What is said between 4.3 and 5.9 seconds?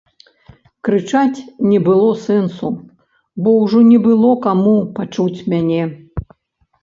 каму пачуць мяне.